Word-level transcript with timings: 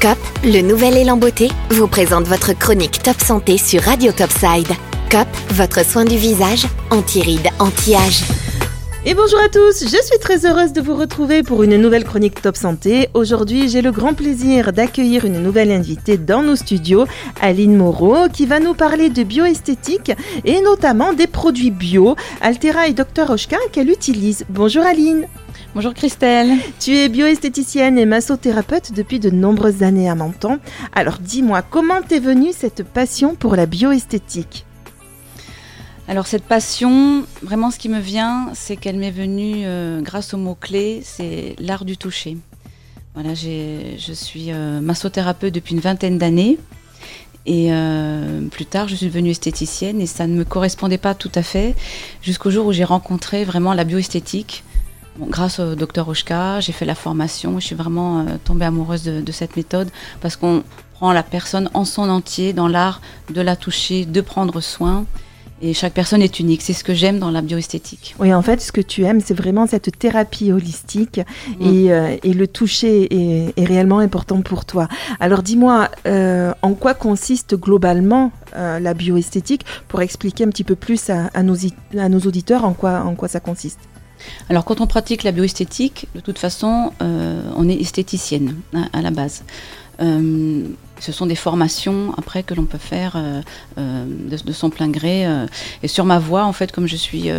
COP, 0.00 0.16
le 0.44 0.62
nouvel 0.62 0.96
élan 0.96 1.18
beauté, 1.18 1.50
vous 1.72 1.86
présente 1.86 2.26
votre 2.26 2.54
chronique 2.54 3.02
Top 3.02 3.20
Santé 3.20 3.58
sur 3.58 3.82
Radio 3.82 4.12
Topside. 4.12 4.68
COP, 5.10 5.28
votre 5.50 5.84
soin 5.84 6.06
du 6.06 6.16
visage, 6.16 6.66
anti-rides, 6.90 7.50
anti-âge. 7.58 8.39
Et 9.06 9.14
bonjour 9.14 9.40
à 9.40 9.48
tous, 9.48 9.82
je 9.84 10.02
suis 10.02 10.18
très 10.20 10.44
heureuse 10.44 10.74
de 10.74 10.82
vous 10.82 10.94
retrouver 10.94 11.42
pour 11.42 11.62
une 11.62 11.78
nouvelle 11.78 12.04
chronique 12.04 12.42
Top 12.42 12.54
Santé. 12.54 13.08
Aujourd'hui, 13.14 13.66
j'ai 13.70 13.80
le 13.80 13.92
grand 13.92 14.12
plaisir 14.12 14.74
d'accueillir 14.74 15.24
une 15.24 15.42
nouvelle 15.42 15.72
invitée 15.72 16.18
dans 16.18 16.42
nos 16.42 16.54
studios, 16.54 17.06
Aline 17.40 17.76
Moreau, 17.76 18.28
qui 18.30 18.44
va 18.44 18.60
nous 18.60 18.74
parler 18.74 19.08
de 19.08 19.22
bioesthétique 19.22 20.12
et 20.44 20.60
notamment 20.60 21.14
des 21.14 21.26
produits 21.26 21.70
bio, 21.70 22.14
Altera 22.42 22.88
et 22.88 22.92
Dr 22.92 23.30
Oshka 23.30 23.56
qu'elle 23.72 23.88
utilise. 23.88 24.44
Bonjour 24.50 24.84
Aline. 24.84 25.24
Bonjour 25.74 25.94
Christelle. 25.94 26.50
Tu 26.78 26.94
es 26.94 27.08
bioesthéticienne 27.08 27.98
et 27.98 28.04
massothérapeute 28.04 28.92
depuis 28.92 29.18
de 29.18 29.30
nombreuses 29.30 29.82
années 29.82 30.10
à 30.10 30.14
Menton. 30.14 30.58
Alors 30.94 31.20
dis-moi, 31.20 31.62
comment 31.62 32.02
t'es 32.06 32.18
venue 32.18 32.52
cette 32.52 32.82
passion 32.82 33.34
pour 33.34 33.56
la 33.56 33.64
bioesthétique? 33.64 34.66
Alors 36.10 36.26
cette 36.26 36.42
passion, 36.42 37.24
vraiment 37.40 37.70
ce 37.70 37.78
qui 37.78 37.88
me 37.88 38.00
vient, 38.00 38.50
c'est 38.54 38.74
qu'elle 38.74 38.96
m'est 38.96 39.12
venue 39.12 39.62
euh, 39.64 40.00
grâce 40.00 40.34
au 40.34 40.38
mot-clé, 40.38 41.02
c'est 41.04 41.54
l'art 41.60 41.84
du 41.84 41.96
toucher. 41.96 42.36
Voilà, 43.14 43.34
je 43.34 44.12
suis 44.12 44.50
euh, 44.50 44.80
massothérapeute 44.80 45.54
depuis 45.54 45.76
une 45.76 45.80
vingtaine 45.80 46.18
d'années. 46.18 46.58
Et 47.46 47.68
euh, 47.70 48.44
plus 48.48 48.66
tard, 48.66 48.88
je 48.88 48.96
suis 48.96 49.06
devenue 49.06 49.30
esthéticienne 49.30 50.00
et 50.00 50.06
ça 50.06 50.26
ne 50.26 50.34
me 50.34 50.42
correspondait 50.44 50.98
pas 50.98 51.14
tout 51.14 51.30
à 51.36 51.44
fait 51.44 51.76
jusqu'au 52.22 52.50
jour 52.50 52.66
où 52.66 52.72
j'ai 52.72 52.82
rencontré 52.82 53.44
vraiment 53.44 53.72
la 53.72 53.84
bioesthétique. 53.84 54.64
grâce 55.20 55.60
au 55.60 55.76
docteur 55.76 56.08
Oshka, 56.08 56.58
j'ai 56.58 56.72
fait 56.72 56.86
la 56.86 56.96
formation. 56.96 57.60
Je 57.60 57.66
suis 57.66 57.76
vraiment 57.76 58.26
tombée 58.42 58.64
amoureuse 58.64 59.04
de 59.04 59.32
cette 59.32 59.56
méthode 59.56 59.90
parce 60.20 60.34
qu'on 60.34 60.64
prend 60.92 61.12
la 61.12 61.22
personne 61.22 61.70
en 61.72 61.84
son 61.84 62.08
entier 62.08 62.52
dans 62.52 62.66
l'art 62.66 63.00
de 63.32 63.40
la 63.40 63.54
toucher, 63.54 64.06
de 64.06 64.20
prendre 64.20 64.60
soin. 64.60 65.06
Et 65.62 65.74
chaque 65.74 65.92
personne 65.92 66.22
est 66.22 66.40
unique. 66.40 66.62
C'est 66.62 66.72
ce 66.72 66.84
que 66.84 66.94
j'aime 66.94 67.18
dans 67.18 67.30
la 67.30 67.42
bioesthétique. 67.42 68.14
Oui, 68.18 68.32
en 68.32 68.42
fait, 68.42 68.60
ce 68.60 68.72
que 68.72 68.80
tu 68.80 69.04
aimes, 69.04 69.20
c'est 69.20 69.34
vraiment 69.34 69.66
cette 69.66 69.98
thérapie 69.98 70.52
holistique 70.52 71.18
mm. 71.18 71.66
et, 71.66 71.92
euh, 71.92 72.16
et, 72.22 72.32
le 72.32 72.46
toucher 72.46 73.08
est, 73.10 73.52
est, 73.56 73.64
réellement 73.64 73.98
important 73.98 74.40
pour 74.42 74.64
toi. 74.64 74.88
Alors, 75.20 75.42
dis-moi, 75.42 75.90
euh, 76.06 76.52
en 76.62 76.72
quoi 76.74 76.94
consiste 76.94 77.56
globalement 77.56 78.32
euh, 78.56 78.78
la 78.78 78.94
bioesthétique 78.94 79.64
pour 79.88 80.00
expliquer 80.00 80.44
un 80.44 80.48
petit 80.48 80.64
peu 80.64 80.76
plus 80.76 81.10
à, 81.10 81.26
à, 81.34 81.42
nos, 81.42 81.56
à 81.98 82.08
nos 82.08 82.20
auditeurs 82.20 82.64
en 82.64 82.72
quoi, 82.72 83.02
en 83.02 83.14
quoi 83.14 83.28
ça 83.28 83.40
consiste 83.40 83.80
alors 84.48 84.64
quand 84.64 84.80
on 84.80 84.86
pratique 84.86 85.22
la 85.22 85.32
bioesthétique, 85.32 86.08
de 86.14 86.20
toute 86.20 86.38
façon, 86.38 86.92
euh, 87.02 87.42
on 87.56 87.68
est 87.68 87.80
esthéticienne 87.80 88.56
hein, 88.74 88.88
à 88.92 89.02
la 89.02 89.10
base. 89.10 89.44
Euh, 90.00 90.64
ce 91.00 91.12
sont 91.12 91.26
des 91.26 91.34
formations 91.34 92.14
après 92.16 92.42
que 92.42 92.54
l'on 92.54 92.64
peut 92.64 92.78
faire 92.78 93.14
euh, 93.16 93.40
euh, 93.78 94.04
de, 94.06 94.52
son 94.52 94.70
plein 94.70 94.88
gré. 94.88 95.26
et 95.82 95.88
sur 95.88 96.04
ma 96.04 96.18
voie, 96.18 96.44
en 96.44 96.52
fait, 96.52 96.70
comme 96.72 96.86
je 96.86 96.96
suis 96.96 97.30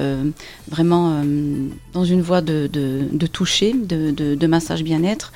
vraiment 0.69 1.23
dans 1.93 2.05
une 2.05 2.21
voie 2.21 2.41
de, 2.41 2.67
toucher, 3.27 3.73
de, 3.73 4.47
massage 4.47 4.83
bien-être, 4.83 5.31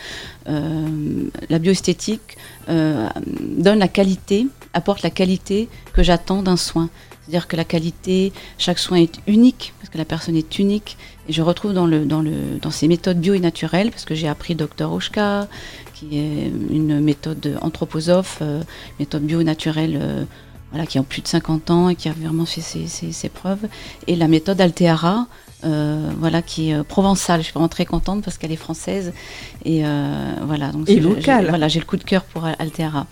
la 0.45 1.59
bioesthétique 1.59 2.37
donne 2.67 3.79
la 3.79 3.87
qualité, 3.87 4.47
apporte 4.73 5.03
la 5.03 5.09
qualité 5.09 5.69
que 5.93 6.03
j'attends 6.03 6.41
d'un 6.41 6.57
soin. 6.57 6.89
C'est-à-dire 7.25 7.47
que 7.47 7.55
la 7.55 7.63
qualité, 7.63 8.33
chaque 8.59 8.77
soin 8.77 8.97
est 8.97 9.19
unique, 9.25 9.73
parce 9.79 9.89
que 9.89 9.97
la 9.97 10.05
personne 10.05 10.35
est 10.35 10.59
unique. 10.59 10.95
Et 11.27 11.33
je 11.33 11.41
retrouve 11.41 11.73
dans, 11.73 11.87
le, 11.87 12.05
dans, 12.05 12.21
le, 12.21 12.59
dans 12.61 12.69
ces 12.69 12.87
méthodes 12.87 13.19
bio 13.19 13.33
et 13.33 13.39
naturelles, 13.39 13.89
parce 13.89 14.05
que 14.05 14.13
j'ai 14.13 14.27
appris 14.27 14.53
Dr. 14.53 14.91
Oshka, 14.91 15.47
qui 15.95 16.17
est 16.17 16.51
une 16.69 16.99
méthode 16.99 17.57
anthroposophe, 17.61 18.39
euh, 18.41 18.61
méthode 18.99 19.23
bio-naturelle 19.23 19.97
euh, 19.99 20.23
voilà, 20.71 20.85
qui 20.85 20.97
a 20.97 21.03
plus 21.03 21.21
de 21.21 21.27
50 21.27 21.71
ans 21.71 21.89
et 21.89 21.95
qui 21.95 22.09
a 22.09 22.11
vraiment 22.11 22.45
fait 22.45 22.61
ses, 22.61 22.87
ses, 22.87 23.29
preuves. 23.29 23.67
Et 24.07 24.15
la 24.15 24.27
méthode 24.27 24.59
Alteara, 24.59 25.27
euh, 25.63 26.11
voilà, 26.19 26.41
qui 26.41 26.71
est 26.71 26.83
provençale. 26.83 27.39
Je 27.39 27.45
suis 27.45 27.53
vraiment 27.53 27.69
très 27.69 27.85
contente 27.85 28.23
parce 28.23 28.38
qu'elle 28.38 28.51
est 28.51 28.57
française 28.57 29.13
et 29.63 29.83
voilà. 30.41 30.71
Donc 30.71 30.89
et 30.89 31.00
locale. 31.00 31.47
Voilà, 31.47 31.69
j'ai 31.69 31.79
le 31.79 31.85
coup 31.85 31.97
de 31.97 32.03
cœur 32.03 32.23
pour 32.23 32.45
Alteara. 32.45 33.07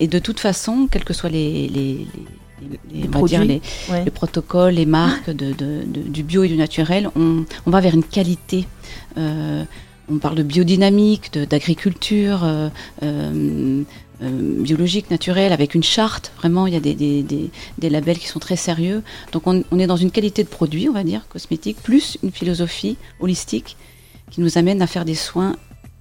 et 0.00 0.08
de 0.08 0.18
toute 0.18 0.40
façon, 0.40 0.88
quels 0.90 1.04
que 1.04 1.12
soient 1.14 1.30
les, 1.30 1.68
les, 1.68 1.92
les, 1.94 2.06
les, 2.90 3.60
les, 4.04 4.10
protocoles, 4.10 4.74
les 4.74 4.86
marques 4.86 5.30
de, 5.30 5.52
de, 5.52 5.82
du 5.84 6.22
bio 6.22 6.42
et 6.44 6.48
du 6.48 6.56
naturel, 6.56 7.10
on, 7.16 7.44
on 7.66 7.70
va 7.70 7.80
vers 7.80 7.94
une 7.94 8.04
qualité. 8.04 8.66
Euh, 9.16 9.64
on 10.10 10.18
parle 10.18 10.36
de 10.36 10.42
biodynamique, 10.42 11.32
d'agriculture 11.32 12.42
euh, 12.44 12.68
euh, 13.02 13.82
biologique, 14.20 15.10
naturelle, 15.10 15.52
avec 15.52 15.74
une 15.74 15.82
charte. 15.82 16.32
Vraiment, 16.36 16.66
il 16.66 16.74
y 16.74 16.76
a 16.76 16.80
des, 16.80 17.90
labels 17.90 18.18
qui 18.18 18.26
sont 18.26 18.38
très 18.38 18.56
sérieux. 18.56 19.02
Donc 19.32 19.46
on, 19.46 19.62
est 19.78 19.86
dans 19.86 19.96
une 19.96 20.10
qualité 20.10 20.44
de 20.44 20.48
produit, 20.48 20.88
on 20.88 20.92
va 20.92 21.04
dire, 21.04 21.26
cosmétique, 21.28 21.78
plus 21.82 22.18
une 22.22 22.30
philosophie 22.30 22.96
holistique 23.20 23.76
qui 24.30 24.40
nous 24.40 24.58
amène 24.58 24.82
à 24.82 24.86
faire 24.86 25.04
des 25.04 25.14
soins 25.14 25.56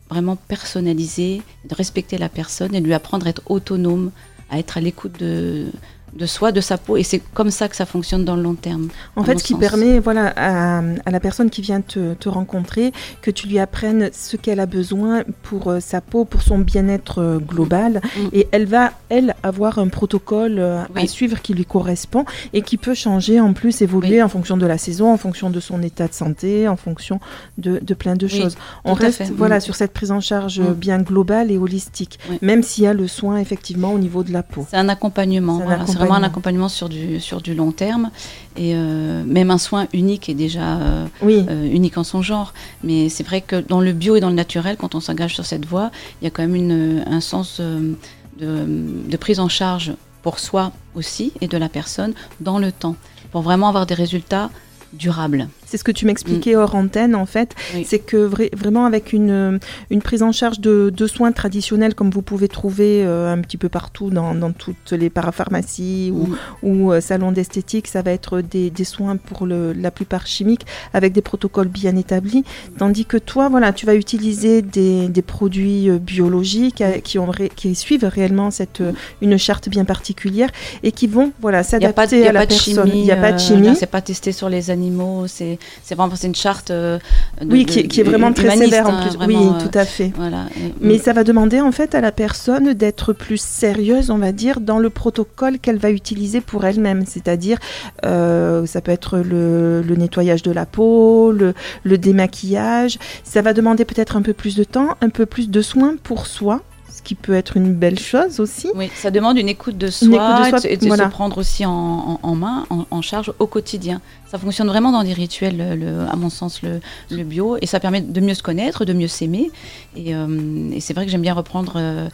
vraiment 0.09 0.35
personnalisés, 0.35 1.41
de 1.67 1.75
respecter 1.75 2.17
la 2.17 2.29
personne 2.29 2.75
et 2.75 2.81
de 2.81 2.85
lui 2.85 2.93
apprendre 2.93 3.27
à 3.27 3.29
être 3.29 3.43
autonome, 3.49 4.11
à 4.49 4.59
être 4.59 4.77
à 4.77 4.81
l'écoute 4.81 5.17
de, 5.19 5.67
de 6.13 6.25
soi, 6.25 6.51
de 6.51 6.61
sa 6.61 6.77
peau, 6.77 6.97
et 6.97 7.03
c'est 7.03 7.21
comme 7.33 7.51
ça 7.51 7.69
que 7.69 7.75
ça 7.75 7.85
fonctionne 7.85 8.25
dans 8.25 8.35
le 8.35 8.41
long 8.41 8.55
terme. 8.55 8.89
En 9.15 9.23
fait, 9.23 9.39
ce 9.39 9.43
qui 9.43 9.55
permet 9.55 9.99
voilà, 9.99 10.33
à, 10.35 10.81
la 11.09 11.19
personne 11.19 11.49
qui 11.49 11.61
vient 11.61 11.81
te, 11.81 12.13
te, 12.15 12.29
rencontrer 12.29 12.91
que 13.21 13.31
tu 13.31 13.47
lui 13.47 13.59
apprennes 13.59 14.09
ce 14.13 14.37
qu'elle 14.37 14.59
a 14.59 14.65
besoin 14.65 15.23
pour 15.43 15.69
euh, 15.69 15.79
sa 15.79 16.01
peau, 16.01 16.25
pour 16.25 16.41
son 16.41 16.59
bien-être 16.59 17.21
euh, 17.21 17.39
global, 17.39 18.01
mm. 18.03 18.19
et 18.33 18.47
elle 18.51 18.65
va, 18.65 18.91
elle, 19.09 19.35
avoir 19.43 19.79
un 19.79 19.87
protocole 19.87 20.59
euh, 20.59 20.83
à 20.95 21.07
suivre 21.07 21.41
qui 21.41 21.53
lui 21.53 21.65
correspond 21.65 22.25
et 22.53 22.61
qui 22.61 22.77
peut 22.77 22.93
changer 22.93 23.39
en 23.39 23.53
plus, 23.53 23.81
évoluer 23.81 24.21
en 24.21 24.29
fonction 24.29 24.57
de 24.57 24.65
la 24.65 24.77
saison, 24.77 25.13
en 25.13 25.17
fonction 25.17 25.49
de 25.49 25.59
son 25.59 25.81
état 25.81 26.07
de 26.07 26.13
santé, 26.13 26.67
en 26.67 26.77
fonction 26.77 27.19
de, 27.57 27.79
de 27.81 27.93
plein 27.93 28.15
de 28.15 28.27
choses. 28.27 28.55
On 28.83 28.93
reste 28.93 29.23
voilà, 29.35 29.57
mm. 29.57 29.61
sur 29.61 29.75
cette 29.75 29.93
prise 29.93 30.11
en 30.11 30.19
charge 30.21 30.59
mm. 30.59 30.73
bien 30.73 30.99
globale 30.99 31.51
et 31.51 31.57
holistique, 31.57 32.19
même 32.41 32.63
s'il 32.63 32.83
y 32.83 32.87
a 32.87 32.93
le 32.93 33.07
soin 33.07 33.37
effectivement 33.37 33.93
au 33.93 33.97
niveau 33.97 34.23
de 34.23 34.33
la 34.33 34.43
peau. 34.43 34.65
C'est 34.69 34.77
un 34.77 34.89
accompagnement 34.89 35.61
vraiment 36.01 36.15
un 36.15 36.23
accompagnement 36.23 36.69
sur 36.69 36.89
du, 36.89 37.19
sur 37.19 37.41
du 37.41 37.53
long 37.53 37.71
terme. 37.71 38.11
Et 38.55 38.73
euh, 38.75 39.23
même 39.23 39.51
un 39.51 39.57
soin 39.57 39.87
unique 39.93 40.29
est 40.29 40.33
déjà 40.33 40.77
euh, 40.77 41.07
euh, 41.23 41.65
unique 41.65 41.97
en 41.97 42.03
son 42.03 42.21
genre. 42.21 42.53
Mais 42.83 43.09
c'est 43.09 43.23
vrai 43.23 43.41
que 43.41 43.55
dans 43.55 43.81
le 43.81 43.93
bio 43.93 44.15
et 44.15 44.19
dans 44.19 44.29
le 44.29 44.35
naturel, 44.35 44.77
quand 44.77 44.95
on 44.95 44.99
s'engage 44.99 45.33
sur 45.33 45.45
cette 45.45 45.65
voie, 45.65 45.91
il 46.21 46.25
y 46.25 46.27
a 46.27 46.31
quand 46.31 46.41
même 46.41 46.55
une, 46.55 47.03
un 47.07 47.21
sens 47.21 47.61
de, 47.61 47.95
de 48.39 49.17
prise 49.17 49.39
en 49.39 49.49
charge 49.49 49.93
pour 50.21 50.39
soi 50.39 50.71
aussi 50.95 51.31
et 51.41 51.47
de 51.47 51.57
la 51.57 51.69
personne 51.69 52.13
dans 52.39 52.59
le 52.59 52.71
temps, 52.71 52.95
pour 53.31 53.41
vraiment 53.41 53.69
avoir 53.69 53.85
des 53.85 53.95
résultats 53.95 54.49
durables. 54.93 55.47
C'est 55.71 55.77
ce 55.77 55.85
que 55.85 55.93
tu 55.93 56.05
m'expliquais 56.05 56.57
hors 56.57 56.75
antenne, 56.75 57.15
en 57.15 57.25
fait. 57.25 57.55
C'est 57.85 57.99
que 57.99 58.29
vraiment 58.53 58.83
avec 58.83 59.13
une, 59.13 59.57
une 59.89 60.01
prise 60.01 60.21
en 60.21 60.33
charge 60.33 60.59
de, 60.59 61.07
soins 61.07 61.31
traditionnels, 61.31 61.95
comme 61.95 62.09
vous 62.09 62.21
pouvez 62.21 62.49
trouver 62.49 63.05
euh, 63.05 63.31
un 63.31 63.39
petit 63.39 63.55
peu 63.55 63.69
partout 63.69 64.09
dans, 64.09 64.51
toutes 64.51 64.91
les 64.91 65.09
parapharmacies 65.09 66.11
ou, 66.13 66.35
ou 66.61 66.91
euh, 66.91 66.99
salons 66.99 67.31
d'esthétique, 67.31 67.87
ça 67.87 68.01
va 68.01 68.11
être 68.11 68.41
des, 68.41 68.83
soins 68.83 69.15
pour 69.15 69.45
le, 69.45 69.71
la 69.71 69.91
plupart 69.91 70.27
chimiques, 70.27 70.65
avec 70.93 71.13
des 71.13 71.21
protocoles 71.21 71.69
bien 71.69 71.95
établis. 71.95 72.43
Tandis 72.77 73.05
que 73.05 73.15
toi, 73.15 73.47
voilà, 73.47 73.71
tu 73.71 73.85
vas 73.85 73.95
utiliser 73.95 74.61
des, 74.61 75.09
produits 75.25 75.89
euh, 75.89 75.99
biologiques 75.99 76.83
qui, 77.05 77.17
ont 77.17 77.31
qui 77.55 77.75
suivent 77.75 78.03
réellement 78.03 78.51
cette, 78.51 78.83
une 79.21 79.37
charte 79.37 79.69
bien 79.69 79.85
particulière 79.85 80.49
et 80.83 80.91
qui 80.91 81.07
vont 81.07 81.31
voilà, 81.39 81.63
s'adapter 81.63 82.27
à 82.27 82.33
la 82.33 82.45
personne. 82.45 82.91
Il 82.93 83.03
n'y 83.03 83.11
a 83.11 83.15
pas 83.15 83.31
de 83.31 83.39
chimie. 83.39 83.73
C'est 83.77 83.85
pas 83.85 84.01
testé 84.01 84.33
sur 84.33 84.49
les 84.49 84.69
animaux. 84.69 85.27
C'est 85.27 85.59
c'est 85.83 85.95
vraiment 85.95 86.13
une 86.15 86.35
charte. 86.35 86.71
Euh, 86.71 86.99
oui, 87.45 87.65
qui, 87.65 87.99
est 87.99 88.03
vraiment 88.03 88.33
très 88.33 88.55
sévère 88.57 88.87
en 88.87 89.01
plus. 89.01 89.17
oui, 89.25 89.35
euh, 89.35 89.67
tout 89.67 89.77
à 89.77 89.85
fait. 89.85 90.11
Voilà. 90.15 90.45
Mais 90.79 90.97
ça 90.97 91.13
va 91.13 91.23
demander 91.23 91.61
en 91.61 91.71
fait 91.71 91.95
à 91.95 92.01
la 92.01 92.11
personne 92.11 92.73
d'être 92.73 93.13
plus 93.13 93.41
sérieuse, 93.41 94.09
on 94.09 94.17
va 94.17 94.31
dire, 94.31 94.59
dans 94.59 94.79
le 94.79 94.89
protocole 94.89 95.59
qu'elle 95.59 95.77
va 95.77 95.91
utiliser 95.91 96.41
pour 96.41 96.65
elle-même. 96.65 97.05
C'est-à-dire, 97.05 97.57
euh, 98.05 98.65
ça 98.65 98.81
peut 98.81 98.91
être 98.91 99.17
le, 99.17 99.83
nettoyage 99.97 100.43
de 100.43 100.51
la 100.51 100.65
peau, 100.65 101.31
le, 101.31 101.53
le 101.83 101.97
démaquillage. 101.97 102.97
Ça 103.23 103.41
va 103.41 103.53
demander 103.53 103.85
peut-être 103.85 104.15
un 104.15 104.21
peu 104.21 104.33
plus 104.33 104.55
de 104.55 104.63
temps, 104.63 104.95
un 105.01 105.09
peu 105.09 105.25
plus 105.25 105.49
de 105.49 105.61
soins 105.61 105.95
pour 106.01 106.25
soi 106.27 106.61
qui 107.03 107.15
peut 107.15 107.33
être 107.33 107.57
une 107.57 107.73
belle 107.73 107.99
chose 107.99 108.39
aussi. 108.39 108.69
Oui, 108.75 108.89
ça 108.95 109.11
demande 109.11 109.37
une 109.37 109.49
écoute 109.49 109.77
de 109.77 109.89
soi, 109.89 110.49
et 110.63 110.77
de, 110.77 110.83
se 110.83 111.09
prendre 111.09 111.37
aussi 111.37 111.65
en, 111.65 112.35
main, 112.35 112.65
en, 112.69 113.01
charge 113.01 113.33
au 113.39 113.47
quotidien. 113.47 114.01
Ça 114.29 114.37
fonctionne 114.37 114.67
vraiment 114.67 114.91
dans 114.91 115.03
des 115.03 115.13
rituels, 115.13 115.79
le, 115.79 116.07
à 116.09 116.15
mon 116.15 116.29
sens, 116.29 116.61
le, 116.61 116.79
le, 117.09 117.23
bio, 117.23 117.57
et 117.61 117.65
ça 117.65 117.79
permet 117.79 118.01
de 118.01 118.21
mieux 118.21 118.33
se 118.33 118.43
connaître, 118.43 118.85
de 118.85 118.93
mieux 118.93 119.07
s'aimer. 119.07 119.51
Et, 119.95 120.15
euh, 120.15 120.79
c'est 120.79 120.93
vrai 120.93 121.05
que 121.05 121.11
j'aime 121.11 121.21
bien 121.21 121.33
reprendre 121.33 121.73
euh, 121.75 122.07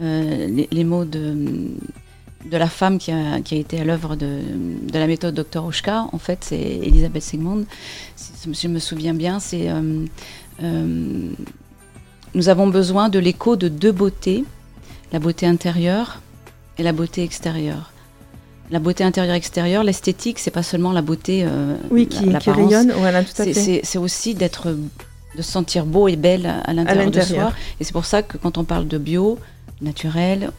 euh, 0.00 0.64
les, 0.70 0.84
mots 0.84 1.04
de, 1.04 1.34
de 2.50 2.56
la 2.56 2.68
femme 2.68 2.98
qui 2.98 3.12
a, 3.12 3.40
qui 3.40 3.54
a 3.54 3.58
été 3.58 3.80
à 3.80 3.84
l'œuvre 3.84 4.16
de, 4.16 4.40
de, 4.90 4.98
la 4.98 5.06
méthode 5.06 5.34
Dr. 5.34 5.64
Oshka. 5.64 6.06
En 6.12 6.18
fait, 6.18 6.38
c'est 6.42 6.60
Elisabeth 6.60 7.22
Sigmund. 7.22 7.66
Si 8.16 8.34
je 8.52 8.68
me 8.68 8.78
souviens 8.78 9.14
bien, 9.14 9.38
c'est 9.40 9.68
nous 12.34 12.48
avons 12.48 12.66
besoin 12.66 13.08
de 13.08 13.18
l'écho 13.18 13.56
de 13.56 13.68
deux 13.68 13.92
beautés, 13.92 14.44
la 15.12 15.18
beauté 15.18 15.46
intérieure 15.46 16.20
et 16.78 16.82
la 16.82 16.92
beauté 16.92 17.22
extérieure. 17.22 17.92
La 18.70 18.78
beauté 18.78 19.04
intérieure-extérieure, 19.04 19.84
l'esthétique, 19.84 20.38
c'est 20.38 20.50
pas 20.50 20.62
seulement 20.62 20.92
la 20.92 21.02
beauté, 21.02 21.44
euh, 21.44 21.76
oui, 21.90 22.06
qui, 22.08 22.26
qui 22.38 22.50
rayonne, 22.50 22.92
voilà, 22.96 23.22
tout 23.22 23.42
à 23.42 23.44
fait. 23.44 23.80
C'est 23.84 23.98
aussi 23.98 24.34
d'être, 24.34 24.70
de 25.36 25.42
se 25.42 25.50
sentir 25.50 25.84
beau 25.84 26.08
et 26.08 26.16
belle 26.16 26.46
à 26.64 26.72
l'intérieur 26.72 27.10
de 27.10 27.20
soi. 27.20 27.52
Et 27.78 27.84
c'est 27.84 27.92
pour 27.92 28.06
ça 28.06 28.22
que 28.22 28.36
quand 28.38 28.58
on 28.58 28.64
parle 28.64 28.88
de 28.88 28.98
bio, 28.98 29.38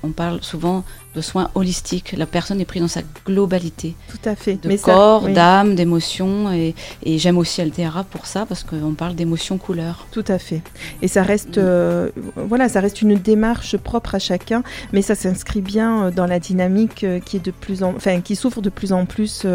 On 0.04 0.10
parle 0.10 0.42
souvent 0.42 0.84
de 1.16 1.22
soins 1.22 1.50
holistiques. 1.56 2.14
La 2.18 2.26
personne 2.26 2.60
est 2.60 2.66
prise 2.66 2.82
dans 2.82 2.88
sa 2.88 3.02
globalité. 3.26 3.96
Tout 4.10 4.30
à 4.30 4.36
fait. 4.36 4.56
De 4.62 4.76
corps, 4.78 5.30
d'âme, 5.30 5.76
d'émotion. 5.76 6.52
Et, 6.52 6.76
j'aime 7.06 7.38
aussi 7.38 7.62
Altera 7.62 8.04
pour 8.04 8.26
ça, 8.26 8.46
parce 8.46 8.64
qu'on 8.64 8.94
parle 8.94 9.16
d'émotion 9.16 9.58
couleur. 9.58 10.08
Tout 10.12 10.26
à 10.28 10.38
fait. 10.38 10.62
Et 11.02 11.08
ça 11.08 11.24
reste, 11.24 11.58
euh, 11.58 12.10
voilà, 12.36 12.70
ça 12.70 12.82
reste 12.82 13.02
une 13.02 13.16
démarche 13.16 13.78
propre 13.78 14.16
à 14.16 14.20
chacun, 14.20 14.64
mais 14.92 15.02
ça 15.02 15.16
s'inscrit 15.16 15.62
bien 15.62 16.06
euh, 16.06 16.12
dans 16.12 16.26
la 16.26 16.40
dynamique 16.40 17.04
euh, 17.04 17.20
qui 17.20 17.38
est 17.38 17.46
de 17.46 17.52
plus 17.52 17.84
en, 17.84 17.94
enfin, 17.96 18.22
qui 18.22 18.36
souffre 18.36 18.62
de 18.62 18.70
plus 18.70 18.92
en 18.92 19.06
plus 19.06 19.46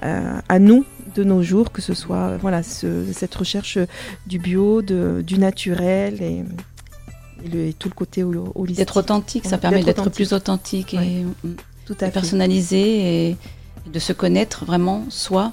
à 0.00 0.58
nous 0.58 0.84
de 1.14 1.24
nos 1.24 1.42
jours, 1.42 1.72
que 1.72 1.80
ce 1.80 1.94
soit 1.94 2.36
voilà 2.36 2.62
cette 2.62 3.34
recherche 3.34 3.78
du 4.26 4.38
bio, 4.38 4.82
de, 4.82 5.22
du 5.26 5.38
naturel 5.38 6.22
et 6.22 6.44
et, 7.44 7.72
tout 7.74 7.88
le 7.88 7.94
côté 7.94 8.24
holistique. 8.24 8.76
D'être 8.76 8.96
authentique, 8.98 9.46
ça 9.46 9.58
permet 9.58 9.82
d'être 9.82 10.10
plus 10.10 10.32
authentique 10.32 10.94
et, 10.94 11.24
tout 11.84 11.96
à 12.00 12.08
personnalisé 12.08 13.30
et, 13.30 13.36
de 13.92 13.98
se 13.98 14.12
connaître 14.12 14.64
vraiment 14.64 15.04
soi 15.10 15.52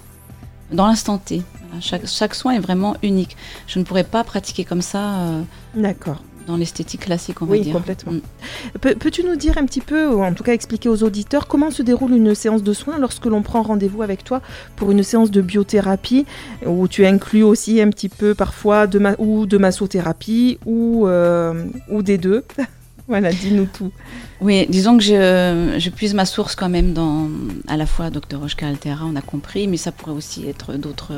dans 0.71 0.88
l'instant 0.88 1.19
T. 1.19 1.44
chaque, 1.80 2.07
chaque, 2.07 2.33
soin 2.33 2.53
est 2.53 2.59
vraiment 2.59 2.95
unique. 3.03 3.38
Je 3.68 3.77
ne 3.77 3.83
pourrais 3.83 4.03
pas 4.03 4.24
pratiquer 4.24 4.65
comme 4.65 4.81
ça. 4.81 5.19
Euh, 5.19 5.41
D'accord 5.75 6.24
dans 6.48 6.57
l'esthétique 6.57 7.01
classique, 7.01 7.42
on 7.42 7.45
va 7.45 7.57
dire. 7.57 7.68
Oui, 7.68 7.72
complètement. 7.72 8.13
Mm. 8.13 8.95
Peux-tu 9.00 9.24
nous 9.24 9.36
dire 9.36 9.57
un 9.57 9.66
petit 9.66 9.81
peu, 9.81 10.07
ou 10.07 10.24
en 10.24 10.34
tout 10.34 10.44
cas 10.44 10.54
expliquer 10.54 10.90
aux 10.90 11.04
auditeurs, 11.04 11.48
comment 11.48 11.72
se 11.72 11.81
déroule 11.81 12.13
une 12.13 12.36
séance 12.36 12.63
de 12.63 12.74
soins 12.74 12.98
lorsque 13.00 13.25
l'on 13.25 13.42
prend 13.42 13.62
rendez-vous 13.62 14.01
avec 14.01 14.24
toi 14.24 14.42
pour 14.75 14.92
une 14.92 15.04
séance 15.04 15.31
de 15.31 15.42
biothérapie, 15.42 16.25
où 16.66 16.88
tu 16.88 17.06
inclus 17.06 17.44
aussi 17.44 17.81
un 17.81 17.90
petit 17.90 18.10
peu 18.10 18.34
parfois 18.34 18.88
de, 18.88 19.00
ma 19.00 19.16
ou 19.18 19.45
de 19.45 19.57
massothérapie, 19.57 20.60
ou, 20.66 21.07
euh, 21.07 21.66
ou 21.90 22.01
des 22.04 22.18
deux? 22.18 22.44
Voilà, 23.07 23.31
dis-nous 23.33 23.65
tout. 23.65 23.91
Oui, 24.39 24.65
disons 24.69 24.97
que 24.97 25.03
je, 25.03 25.75
je, 25.77 25.89
puise 25.89 26.13
ma 26.13 26.25
source 26.25 26.55
quand 26.55 26.69
même 26.69 26.94
dans 26.94 27.27
à 27.67 27.75
la 27.75 27.85
fois 27.85 28.09
Dr 28.09 28.39
Rochka 28.39 28.67
Altera, 28.67 29.05
on 29.05 29.15
a 29.17 29.21
compris, 29.21 29.67
mais 29.67 29.75
ça 29.75 29.91
pourrait 29.91 30.13
aussi 30.13 30.47
être 30.47 30.73
d'autres 30.75 31.11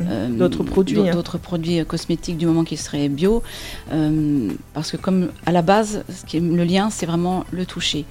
euh, 0.00 0.28
d'autres 0.28 0.62
produits, 0.62 1.06
hein. 1.06 1.12
d'autres 1.12 1.36
produits 1.36 1.84
cosmétiques 1.84 2.38
du 2.38 2.46
moment 2.46 2.64
qu'ils 2.64 2.78
seraient 2.78 3.10
bio, 3.10 3.42
euh, 3.92 4.48
parce 4.72 4.90
que 4.90 4.96
comme 4.96 5.28
à 5.44 5.52
la 5.52 5.60
base, 5.60 6.02
ce 6.08 6.24
qui 6.24 6.38
est, 6.38 6.40
le 6.40 6.64
lien, 6.64 6.88
c'est 6.88 7.06
vraiment 7.06 7.44
le 7.50 7.66
toucher. 7.66 8.06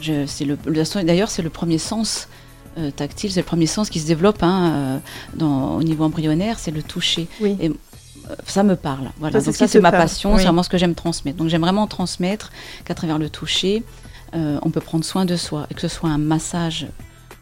C'est 0.00 0.44
le, 0.44 0.56
d'ailleurs, 1.04 1.28
c'est 1.28 1.42
le 1.42 1.50
premier 1.50 1.78
sens. 1.78 2.28
Euh, 2.78 2.92
tactile, 2.92 3.32
c'est 3.32 3.40
le 3.40 3.46
premier 3.46 3.66
sens 3.66 3.90
qui 3.90 3.98
se 3.98 4.06
développe 4.06 4.42
hein, 4.42 5.00
dans, 5.34 5.76
au 5.76 5.82
niveau 5.82 6.04
embryonnaire, 6.04 6.60
c'est 6.60 6.70
le 6.70 6.84
toucher. 6.84 7.26
Oui. 7.40 7.56
Et 7.60 7.72
ça 8.46 8.62
me 8.62 8.76
parle. 8.76 9.10
Voilà. 9.18 9.40
Ça, 9.40 9.66
c'est 9.66 9.80
ma 9.80 9.92
passion, 9.92 10.36
c'est 10.36 10.44
vraiment 10.44 10.62
ce 10.62 10.68
que 10.68 10.78
j'aime 10.78 10.94
transmettre. 10.94 11.38
Donc 11.38 11.48
j'aime 11.48 11.62
vraiment 11.62 11.86
transmettre 11.86 12.50
qu'à 12.84 12.94
travers 12.94 13.18
le 13.18 13.30
toucher, 13.30 13.82
euh, 14.34 14.58
on 14.62 14.70
peut 14.70 14.80
prendre 14.80 15.04
soin 15.04 15.24
de 15.24 15.36
soi, 15.36 15.66
et 15.70 15.74
que 15.74 15.80
ce 15.80 15.88
soit 15.88 16.08
un 16.08 16.18
massage 16.18 16.86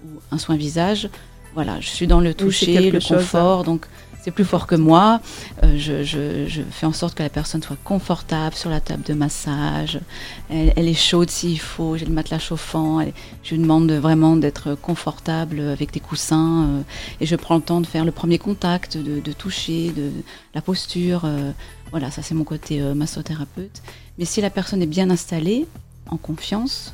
ou 0.05 0.21
un 0.31 0.39
soin 0.39 0.57
visage. 0.57 1.09
Voilà, 1.55 1.81
je 1.81 1.89
suis 1.89 2.07
dans 2.07 2.21
le 2.21 2.35
toucher, 2.35 2.91
le 2.91 3.01
confort, 3.01 3.65
donc 3.65 3.87
c'est 4.29 4.33
plus 4.33 4.45
fort 4.45 4.67
que 4.67 4.75
moi. 4.75 5.23
Euh, 5.65 5.79
je, 5.79 6.61
fais 6.71 6.85
en 6.85 6.93
sorte 6.93 7.15
que 7.15 7.23
la 7.23 7.31
personne 7.31 7.63
soit 7.63 7.79
confortable 7.83 8.55
sur 8.55 8.69
la 8.69 8.79
table 8.79 9.03
de 9.03 9.15
massage. 9.15 10.01
Elle, 10.51 10.87
est 10.87 10.93
chaude 10.93 11.31
s'il 11.31 11.59
faut, 11.59 11.97
j'ai 11.97 12.05
le 12.05 12.13
matelas 12.13 12.39
chauffant. 12.39 13.01
je 13.43 13.55
lui 13.55 13.63
demande 13.63 13.91
vraiment 13.91 14.37
d'être 14.37 14.75
confortable 14.75 15.61
avec 15.61 15.95
des 15.95 16.01
coussins. 16.01 16.65
Euh, 16.65 16.81
et 17.23 17.27
je 17.27 17.37
prends 17.37 17.57
le 17.57 17.63
temps 17.63 17.81
de 17.81 17.87
faire 17.87 18.05
le 18.05 18.13
premier 18.13 18.37
contact, 18.37 18.99
de, 18.99 19.33
toucher, 19.33 19.93
de 19.97 20.11
la 20.55 20.61
posture. 20.61 21.23
Euh, 21.25 21.51
voilà, 21.91 22.11
ça 22.11 22.21
c'est 22.21 22.35
mon 22.35 22.45
côté 22.45 22.83
massothérapeute. 22.83 23.81
Mais 24.19 24.27
si 24.27 24.43
la 24.43 24.51
personne 24.51 24.83
est 24.83 24.93
bien 24.99 25.09
installée, 25.09 25.67
en 26.11 26.19
confiance, 26.19 26.93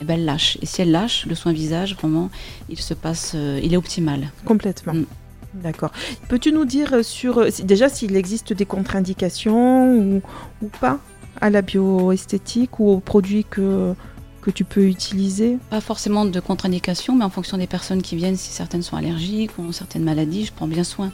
eh 0.00 0.04
ben 0.04 0.14
elle 0.14 0.26
lâche. 0.26 0.58
Et 0.62 0.66
si 0.66 0.80
elle 0.80 0.92
lâche, 0.92 1.26
le 1.26 1.34
soin 1.34 1.52
visage, 1.52 1.96
vraiment, 1.96 2.30
il 2.68 2.78
se 2.78 2.94
passe, 2.94 3.34
il 3.34 3.74
est 3.74 3.76
optimal. 3.76 4.30
Complètement. 4.44 4.94
Mm. 4.94 5.06
D'accord. 5.54 5.92
Peux-tu 6.28 6.52
nous 6.52 6.64
dire 6.64 6.94
euh, 6.94 7.02
sur 7.02 7.38
euh, 7.38 7.48
déjà 7.62 7.88
s'il 7.88 8.16
existe 8.16 8.52
des 8.52 8.66
contre-indications 8.66 9.96
ou, 9.96 10.22
pas 10.80 10.98
à 11.40 11.50
la 11.50 11.62
bioesthétique 11.62 12.80
ou 12.80 12.90
aux 12.90 13.00
produits 13.00 13.44
que, 13.48 13.94
que 14.42 14.50
tu 14.50 14.64
peux 14.64 14.86
utiliser? 14.86 15.58
Pas 15.70 15.80
forcément 15.80 16.24
de 16.24 16.40
contre-indications, 16.40 17.14
mais 17.14 17.24
en 17.24 17.30
fonction 17.30 17.56
des 17.56 17.66
personnes 17.66 18.02
qui 18.02 18.16
viennent, 18.16 18.36
si 18.36 18.50
certaines 18.50 18.82
sont 18.82 18.96
allergiques 18.96 19.52
ou 19.58 19.62
ont 19.62 19.72
certaines 19.72 20.04
maladies, 20.04 20.46
je 20.46 20.52
prends 20.52 20.66
bien 20.66 20.84
soin. 20.84 21.12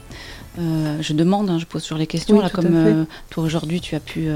Euh, 0.59 0.97
je 1.01 1.13
demande, 1.13 1.49
hein, 1.49 1.59
je 1.59 1.65
pose 1.65 1.83
sur 1.83 1.97
les 1.97 2.07
questions, 2.07 2.41
là, 2.41 2.49
comme 2.49 3.05
toi 3.29 3.43
aujourd'hui 3.43 3.79
tu 3.79 3.95
as 3.95 3.99
pu 3.99 4.27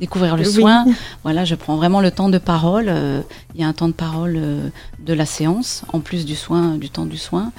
découvrir 0.00 0.36
le 0.36 0.44
soin. 0.44 0.84
Voilà, 1.22 1.44
je 1.44 1.54
prends 1.54 1.76
vraiment 1.76 2.00
le 2.00 2.10
temps 2.10 2.28
de 2.28 2.38
parole. 2.38 2.92
Il 3.54 3.60
y 3.60 3.64
a 3.64 3.68
un 3.68 3.72
temps 3.72 3.88
de 3.88 3.92
parole 3.92 4.40
de 4.98 5.12
la 5.12 5.26
séance, 5.26 5.84
en 5.92 6.00
plus 6.00 6.24
du 6.24 6.34
soin, 6.34 6.76
du 6.76 6.90
temps 6.90 7.06
du 7.06 7.18
soin 7.18 7.52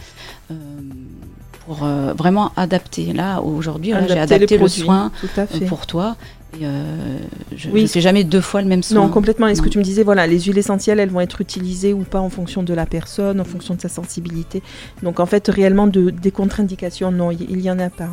pour 1.65 1.83
euh, 1.83 2.13
vraiment 2.13 2.51
adapter. 2.56 3.13
Là, 3.13 3.41
aujourd'hui, 3.41 3.94
j'ai 4.07 4.19
adapté 4.19 4.57
le 4.57 4.67
soin 4.67 5.12
euh, 5.38 5.45
pour 5.67 5.88
toi. 5.88 6.15
Euh, 6.62 7.17
je 7.56 7.69
ne 7.69 7.85
fais 7.88 8.01
jamais 8.01 8.23
deux 8.23 8.41
fois 8.41 8.62
le 8.62 8.67
même 8.67 8.83
soin. 8.83 9.01
Non, 9.01 9.09
complètement. 9.09 9.47
Est-ce 9.47 9.62
que 9.62 9.69
tu 9.69 9.77
me 9.77 9.83
disais, 9.83 10.03
voilà, 10.03 10.25
les 10.27 10.39
huiles 10.41 10.57
essentielles, 10.57 11.00
elles 11.00 11.09
vont 11.09 11.21
être 11.21 11.41
utilisées 11.41 11.94
ou 11.94 12.03
pas 12.03 12.19
en 12.19 12.29
fonction 12.29 12.63
de 12.63 12.73
la 12.73 12.85
personne, 12.85 13.41
en 13.41 13.45
fonction 13.45 13.73
de 13.73 13.81
sa 13.81 13.89
sensibilité. 13.89 14.62
Donc, 15.03 15.19
en 15.19 15.25
fait, 15.25 15.47
réellement, 15.47 15.88
de, 15.88 16.12
des 16.12 16.31
contre-indications, 16.31 17.12
non, 17.12 17.31
il 17.31 17.57
n'y 17.57 17.69
en 17.69 17.79
a 17.79 17.89
pas. 17.89 18.09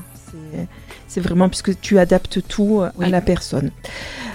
C'est 1.06 1.20
vraiment 1.20 1.48
puisque 1.48 1.78
tu 1.80 1.98
adaptes 1.98 2.40
tout 2.48 2.82
à 2.82 3.08
la 3.08 3.20
personne. 3.20 3.70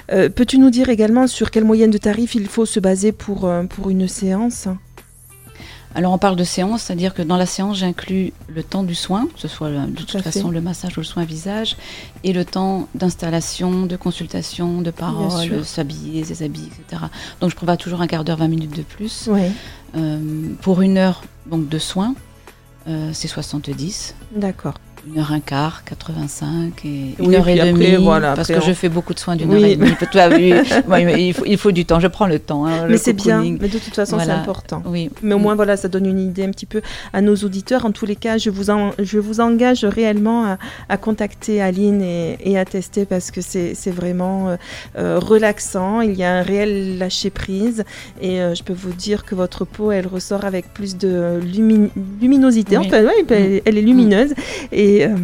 Peux-tu 0.08 0.58
nous 0.58 0.70
dire 0.70 0.90
également 0.90 1.28
sur 1.28 1.52
quelle 1.52 1.66
moyenne 1.66 1.92
de 1.92 1.98
tarif 1.98 2.36
il 2.36 2.48
faut 2.48 2.66
se 2.66 2.80
baser 2.80 3.12
pour, 3.12 3.52
pour 3.70 3.90
une 3.90 4.08
séance? 4.08 4.68
Alors 5.96 6.14
on 6.14 6.18
parle 6.18 6.36
de 6.36 6.44
séance, 6.44 6.84
c'est-à-dire 6.84 7.14
que 7.14 7.22
dans 7.22 7.38
la 7.38 7.46
séance, 7.46 7.78
j'inclus 7.78 8.34
le 8.48 8.64
temps 8.64 8.84
du 8.84 8.96
soin, 8.96 9.28
que 9.34 9.40
ce 9.40 9.48
soit 9.48 9.70
de 9.70 9.96
toute 9.96 10.22
façon 10.22 10.50
le 10.52 10.62
massage 10.62 10.98
ou 10.98 11.02
le 11.02 11.06
soin 11.06 11.24
visage, 11.24 11.78
et 12.24 12.34
le 12.34 12.46
temps 12.46 12.88
d'installation, 12.96 13.86
de 13.86 13.96
consultation, 13.96 14.82
de 14.82 14.92
parole, 14.92 15.66
s'habiller, 15.66 16.24
déshabiller, 16.24 16.68
etc. 16.68 17.04
Donc 17.42 17.50
je 17.50 17.56
prévois 17.56 17.78
toujours 17.78 18.02
un 18.02 18.08
quart 18.08 18.24
d'heure, 18.24 18.38
20 18.38 18.48
minutes 18.48 18.76
de 18.76 18.84
plus. 18.84 19.30
Euh, 19.96 20.54
pour 20.62 20.82
une 20.82 20.98
heure 20.98 21.24
donc, 21.46 21.70
de 21.70 21.80
soins, 21.80 22.14
euh, 22.88 23.12
c'est 23.14 23.28
70. 23.28 24.16
D'accord 24.36 24.76
une 25.06 25.20
heure 25.20 25.32
un 25.32 25.40
quart, 25.40 25.84
85 25.86 26.86
et 26.86 27.16
une 27.20 27.36
heure 27.36 27.48
et 27.48 27.58
demie. 27.60 27.96
Voilà, 27.96 28.34
parce 28.34 28.48
que 28.48 28.62
je 28.62 28.74
fais 28.74 28.90
beaucoup 28.90 29.14
de 29.14 29.20
soins 29.20 29.36
d'une 29.36 29.54
heure 29.54 29.64
et 29.64 29.76
demie. 29.76 29.92
il, 31.18 31.34
faut, 31.34 31.46
il, 31.46 31.58
faut, 31.58 31.72
du 31.72 31.86
temps. 31.86 32.00
Je 32.00 32.08
prends 32.08 32.28
le 32.28 32.40
temps. 32.40 32.66
Hein, 32.66 32.88
mais 32.90 32.98
c'est 32.98 33.14
bien. 33.14 33.42
Mais 33.60 33.68
de 33.68 33.78
toute 33.78 33.94
façon, 33.94 34.18
c'est 34.20 34.30
important. 34.30 34.84
Oui. 34.86 35.10
Mais 35.22 35.36
au 35.36 35.40
moins, 35.40 35.56
voilà, 35.56 35.78
ça 35.78 35.88
donne 35.88 36.06
une 36.06 36.20
idée 36.20 36.44
un 36.44 36.52
petit 36.52 36.66
peu 36.66 36.82
à 37.14 37.22
nos 37.22 37.36
auditeurs. 37.36 37.86
En 37.86 37.92
tous 37.92 38.06
les 38.06 38.16
cas, 38.16 38.38
je 38.38 38.50
vous, 38.50 38.70
en, 38.70 38.92
je 39.00 39.20
vous 39.20 39.40
engage 39.40 39.86
réellement 39.86 40.58
à, 40.90 40.98
contacter 40.98 41.62
Aline 41.62 42.02
et, 42.02 42.58
à 42.58 42.66
tester 42.66 43.06
parce 43.06 43.32
que 43.32 43.42
c'est 43.42 43.92
vraiment 43.92 44.50
euh, 44.50 44.56
euh, 44.98 45.20
relaxant. 45.20 46.02
Il 46.02 46.16
y 46.16 46.24
a 46.24 46.34
un 46.34 46.42
réel 46.42 46.98
lâcher 46.98 47.30
prise 47.30 47.84
et 48.22 48.42
euh, 48.42 48.56
je 48.56 48.64
peux 48.64 48.74
vous 48.74 48.94
dire 48.94 49.26
que 49.26 49.36
votre 49.36 49.66
peau, 49.66 49.92
elle 49.92 50.08
ressort 50.08 50.46
avec 50.46 50.74
plus 50.74 50.98
de 50.98 51.40
luminosité. 52.22 52.78
Enfin, 52.78 53.04
ouais, 53.04 53.26
elle, 53.30 53.62
elle 53.64 53.78
est 53.78 53.82
lumineuse 53.82 54.34
et 54.72 54.87
et, 54.88 55.06
euh, 55.06 55.16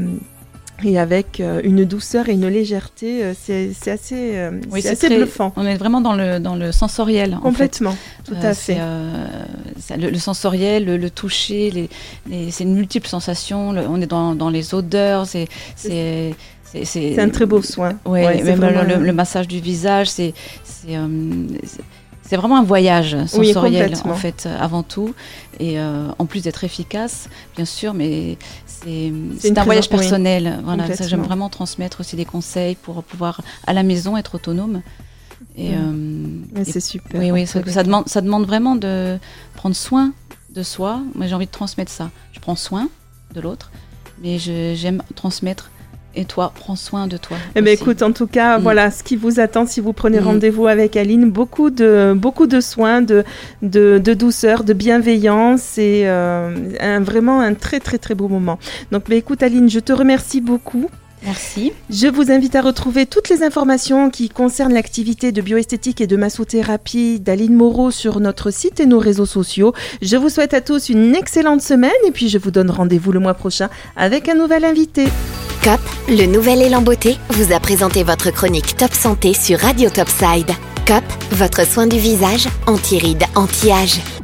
et 0.84 1.00
avec 1.00 1.39
euh, 1.39 1.62
une 1.63 1.86
douceur 1.86 2.27
et 2.29 2.34
une 2.34 2.48
légèreté, 2.48 3.24
euh, 3.24 3.34
c'est 3.36 3.91
assez, 3.91 4.38
assez 4.86 5.10
bluffant. 5.10 5.53
On 5.55 5.65
est 5.65 5.75
vraiment 5.75 6.01
dans 6.01 6.13
le, 6.13 6.39
dans 6.39 6.55
le 6.55 6.72
sensoriel. 6.72 7.38
Complètement, 7.41 7.96
tout 8.25 8.36
à 8.41 8.53
fait. 8.53 8.77
le, 9.98 10.17
sensoriel, 10.17 10.86
le, 10.86 11.10
toucher, 11.10 11.89
les, 12.29 12.51
c'est 12.51 12.63
une 12.63 12.75
multiple 12.75 13.08
sensation. 13.08 13.70
on 13.70 14.01
est 14.01 14.08
dans, 14.08 14.36
dans 14.36 14.50
les 14.50 14.74
odeurs, 14.74 15.25
c'est 15.25 15.48
c'est 15.75 17.20
un 17.20 17.29
très 17.29 17.46
beau 17.46 17.62
soin. 17.62 17.93
Oui, 18.05 18.22
même 18.41 18.65
le, 19.00 19.13
massage 19.13 19.48
du 19.48 19.60
visage, 19.60 20.10
c'est 20.10 20.34
c'est 22.33 22.37
vraiment 22.37 22.57
un 22.57 22.63
voyage 22.63 23.15
sensoriel 23.27 23.93
en 24.05 24.15
fait 24.15 24.47
avant 24.59 24.81
tout 24.81 25.13
et 25.59 25.77
en 25.79 26.25
plus 26.25 26.41
d'être 26.41 26.63
efficace 26.63 27.29
bien 27.55 27.65
sûr 27.65 27.93
mais 27.93 28.37
c'est 28.85 29.57
un 29.57 29.63
voyage 29.63 29.89
personnel. 29.89 30.59
voilà, 30.63 30.85
j'aime 30.93 31.21
vraiment 31.21 31.49
transmettre 31.49 32.01
aussi 32.01 32.15
des 32.15 32.25
conseils 32.25 32.75
pour 32.75 33.03
pouvoir 33.03 33.41
à 33.67 33.73
la 33.73 33.83
maison 33.83 34.17
être 34.17 34.35
autonome. 34.35 34.81
Et, 35.55 35.71
euh, 35.73 36.63
c'est 36.63 36.79
super. 36.79 37.19
Oui, 37.19 37.31
oui, 37.31 37.45
ça, 37.45 37.83
demande, 37.83 38.07
ça 38.07 38.21
demande 38.21 38.45
vraiment 38.45 38.75
de 38.75 39.17
prendre 39.55 39.75
soin 39.75 40.13
de 40.49 40.63
soi. 40.63 41.01
Moi, 41.15 41.27
j'ai 41.27 41.35
envie 41.35 41.45
de 41.45 41.51
transmettre 41.51 41.91
ça. 41.91 42.09
Je 42.31 42.39
prends 42.39 42.55
soin 42.55 42.89
de 43.33 43.41
l'autre, 43.41 43.71
mais 44.21 44.39
j'aime 44.39 45.03
transmettre 45.15 45.71
et 46.15 46.25
toi, 46.25 46.51
prends 46.53 46.75
soin 46.75 47.08
de 47.08 47.17
toi. 47.17 47.38
Eh 47.55 47.62
ben 47.62 47.74
écoute, 47.74 48.01
en 48.01 48.12
tout 48.12 48.27
cas, 48.27 48.58
mm. 48.58 48.62
voilà 48.62 48.91
ce 48.91 49.03
qui 49.03 49.15
vous 49.15 49.39
attend 49.39 49.65
si 49.65 49.82
vous 49.82 49.93
prenez 49.93 50.20
mm. 50.20 50.25
rendez-vous 50.25 50.67
avec 50.67 50.96
Aline. 50.96 51.29
Beaucoup 51.29 51.70
de, 51.70 52.13
beaucoup 52.15 52.48
de 52.48 52.62
soins, 52.62 53.01
de, 53.01 53.24
de, 53.62 54.13
douceur, 54.13 54.63
de 54.63 54.74
bienveillance 54.74 55.77
et 55.77 56.08
un, 56.08 57.00
vraiment 57.01 57.41
un 57.41 57.53
très 57.53 57.79
très 57.79 57.98
très 57.98 58.15
beau 58.15 58.27
moment. 58.27 58.60
Donc, 58.91 59.10
ben 59.10 59.17
écoute 59.17 59.43
Aline, 59.43 59.70
je 59.70 59.79
te 59.79 59.93
remercie 59.93 60.41
beaucoup. 60.41 60.89
Merci. 61.25 61.72
Je 61.89 62.08
vous 62.08 62.32
invite 62.32 62.55
à 62.55 62.62
retrouver 62.62 63.05
toutes 63.05 63.29
les 63.29 63.43
informations 63.43 64.10
qui 64.10 64.29
concernent 64.29 64.74
l'activité 64.74 65.32
de 65.32 65.41
bioesthétique 65.41 66.01
et 66.01 66.08
de 66.08 66.17
massothérapie 66.17 67.20
d'Aline 67.20 67.55
Moreau 67.55 67.91
sur 67.91 68.20
notre 68.20 68.51
site 68.51 68.79
et 68.79 68.86
nos 68.86 69.00
réseaux 69.00 69.25
sociaux. 69.25 69.74
Je 70.01 70.17
vous 70.17 70.29
souhaite 70.29 70.53
à 70.53 70.62
tous 70.62 70.89
une 70.89 71.15
excellente 71.15 71.62
semaine 71.62 71.91
et 72.05 72.12
puis 72.12 72.27
je 72.29 72.38
vous 72.38 72.51
donne 72.51 72.70
rendez-vous 72.70 73.12
le 73.12 73.20
mois 73.20 73.36
prochain 73.36 73.70
avec 73.96 74.27
un 74.27 74.36
nouvel 74.36 74.65
invité. 74.65 75.05
COP, 75.63 75.79
le 76.10 76.25
nouvel 76.25 76.62
élan 76.62 76.82
beauté, 76.82 77.15
vous 77.29 77.53
a 77.53 77.60
présenté 77.62 78.03
votre 78.03 78.32
chronique 78.32 78.75
Top 78.75 78.91
Santé 78.93 79.34
sur 79.34 79.60
Radio 79.60 79.89
Topside. 79.89 80.51
COP, 80.86 81.03
votre 81.32 81.65
soin 81.65 81.88
du 81.88 81.98
visage, 82.00 82.50
anti-rides, 82.67 83.24
anti-âge. 83.34 84.23